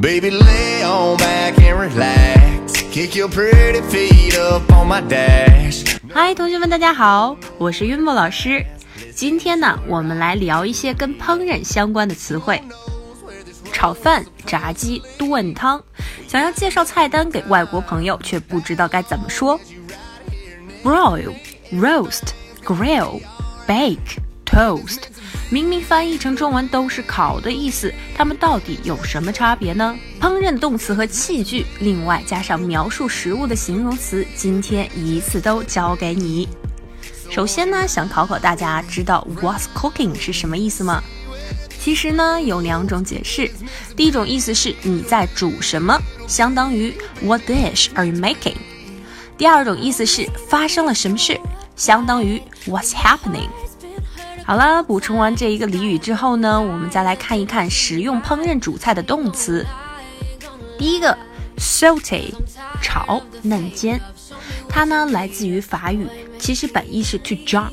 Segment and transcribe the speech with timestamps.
[0.00, 2.80] Baby, lay on back and relax.
[2.90, 5.84] Kick your pretty feet up on my dash.
[6.14, 8.64] 嗨，同学们，大家好，我是云墨老师。
[9.14, 12.62] 今天呢，我们来聊一些跟烹饪相关的词汇。
[13.74, 15.82] 炒饭、炸鸡、炖汤，
[16.26, 19.60] 想要介绍菜单给外国朋友，却不知道该怎么说。
[20.82, 21.34] Broil、
[21.74, 22.30] roast、
[22.64, 23.20] grill、
[23.68, 24.16] bake、
[24.50, 24.98] toast。
[25.48, 29.96] 明明翻译成中文都是烤的意思，它们到底有什么差别呢？
[30.20, 36.48] 烹饪动词和器具，另外加上描述食物的形容词，今天一次都教给你。
[37.28, 41.02] 首先呢，想考考大家，知道 What's cooking 是什么意思吗？
[41.80, 43.50] 其实呢，有两种解释。
[43.96, 45.98] 第一种意思是你在煮什么，
[46.28, 48.56] 相当于 What dish are you making？
[49.38, 51.40] 第二种意思是发生了什么事，
[51.74, 53.48] 相当于 What's happening？
[54.50, 59.64] 好了，补充完这一个俚语之后呢，我们再来看一看实用烹饪主菜的动词。
[60.76, 61.16] 第一个
[61.56, 62.32] ，saute，
[62.82, 64.00] 炒、嫩煎，
[64.68, 66.04] 它呢来自于法语，
[66.36, 67.70] 其实本意是 to jump，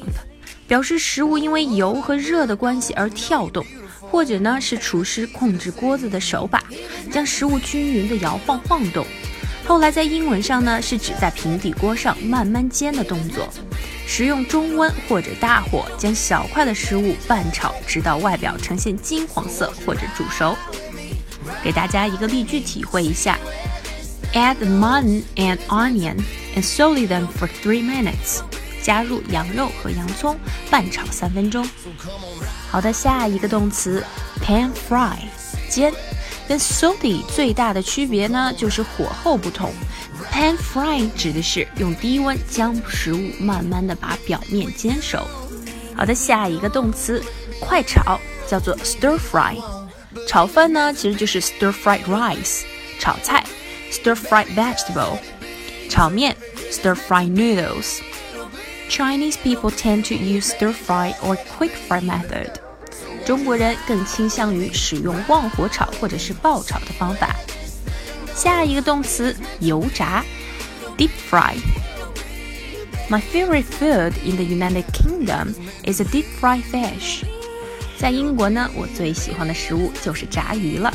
[0.67, 3.66] 表示食物因为油和热的关系而跳动，
[4.00, 6.64] 或者呢是厨师控制锅子的手把，
[7.11, 9.03] 将食物均匀的摇晃晃动。
[9.66, 13.50] 后来在英文上呢，是指在平底锅上慢慢煎的动作。
[14.08, 20.55] 使用中温或者大火将小块的食物拌炒，直到外表呈现金黄色或者煮熟。
[21.61, 23.38] 给大家一个例句体会一下
[24.33, 26.16] ：Add the mutton and onion
[26.55, 28.39] and saute them for three minutes。
[28.81, 30.38] 加入羊肉和洋葱，
[30.71, 31.69] 拌炒三分钟。
[32.71, 34.02] 好的，下一个动词
[34.42, 35.17] pan fry，
[35.69, 35.94] 煎。
[36.47, 39.73] 跟 saute 最大的区别呢，就是火候不同。
[40.32, 45.26] Pan fry 指的是用低温将食物慢慢的把表面煎熟。
[45.96, 47.23] 好的，下一个动词
[47.60, 49.56] 快炒叫做 stir fry。
[50.28, 52.64] 炒饭呢其实就是 stir fried rice。
[53.00, 53.44] 炒菜
[53.92, 55.18] stir fried vegetable。
[55.90, 56.36] 炒面
[56.72, 58.00] stir fried noodles。
[58.90, 62.52] Chinese people tend to use stir fry or quick fry method。
[63.26, 67.36] 中国人更倾向于使用旺火炒或者是爆炒的方法。
[68.36, 70.24] 下一个动词油炸，
[70.96, 75.55] deep fry。My favorite food in the United Kingdom
[75.85, 77.24] is a deep fried fish。
[77.98, 80.92] 在英国呢，我最喜欢的食物就是炸鱼了。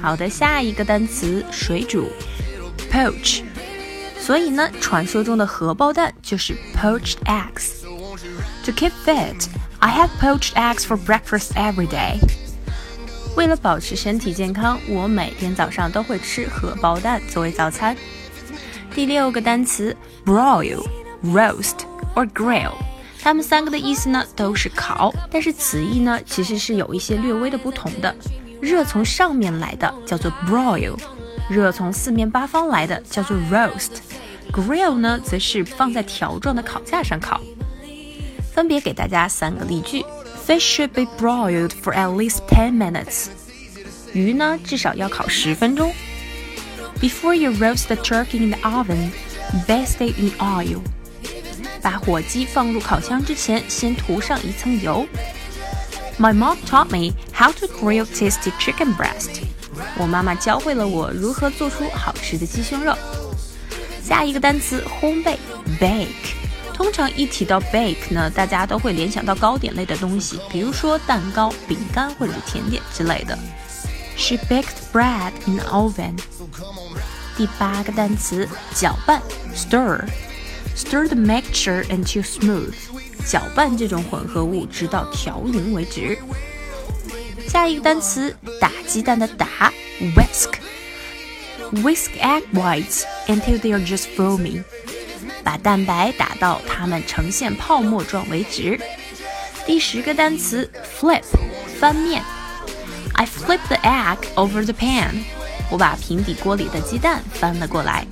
[0.00, 2.10] 好的，下一个单词水煮，
[2.90, 3.42] poach。
[4.18, 9.46] 所以呢，传说中的荷包蛋就是 poached eggs。To keep fit,
[9.78, 12.18] I have poached eggs for breakfast every day.
[13.35, 17.95] 为了保持身体健康，我每天早上都会吃荷包蛋作为早餐。
[18.93, 20.85] 第六个单词 broil、
[21.23, 21.77] roast
[22.15, 22.71] or grill，
[23.19, 28.15] 它们三个的意思呢都是烤，但是词义呢其实是有一些略微的不同的。
[28.61, 30.95] 热从上面来的叫做 broil，
[31.49, 37.41] 热从四面八方来的叫做 roast，grill 呢则是放在条状的烤架上烤。
[38.53, 40.05] 分别给大家三个例句。
[40.46, 43.26] Fish should be broiled for at least ten minutes.
[44.12, 45.92] 鱼呢，至少要烤十分钟。
[47.00, 49.10] Before you roast the turkey in the oven,
[49.66, 50.80] baste it in oil.
[51.82, 55.06] 把火鸡放入烤箱之前，先涂上一层油。
[56.18, 59.42] My mom taught me how to grill tasty chicken breast.
[59.96, 62.96] 我妈妈教会了我如何做出好吃的鸡胸肉。
[64.02, 65.36] 下一个单词，烘焙，
[65.78, 66.34] bake。
[66.83, 73.39] 通常一提到 bake 呢，大家都会联想到糕点类的东西，比如说蛋糕、饼干或者是甜点之类的。
[74.17, 76.19] She baked bread in the oven。
[77.37, 78.45] 第八个单词
[78.75, 79.21] 搅拌
[79.55, 82.73] stir，stir the mixture until smooth，
[83.25, 86.19] 搅拌这种混合物直到调匀为止。
[87.47, 89.71] 下一个单词打鸡蛋的打
[90.17, 94.61] whisk，whisk egg whites until they are just foamy。
[95.43, 98.79] 把蛋白打到它们呈现泡沫状为止。
[99.65, 100.69] 第十个单词
[100.99, 101.23] flip，
[101.79, 102.21] 翻面。
[103.13, 105.23] I flip the egg over the pan。
[105.69, 108.05] 我把平底锅里的鸡蛋翻了过来。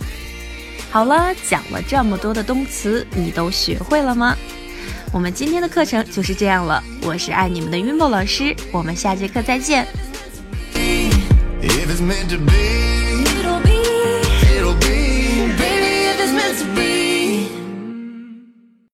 [0.89, 4.35] 好了，讲了这么多的动词，你都学会了吗？
[5.13, 6.81] 我们今天的课程就是这样了。
[7.01, 9.85] 我是爱你们的云梦老师，我们下节课再见。
[10.73, 12.53] If it's meant to be,
[13.25, 13.83] it'll be,
[14.55, 15.20] it'll be.
[16.63, 17.10] Be.